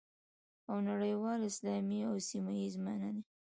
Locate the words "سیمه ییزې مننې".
2.29-3.23